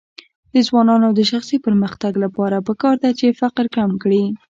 [0.53, 4.23] د ځوانانو د شخصي پرمختګ لپاره پکار ده چې فقر کم کړي.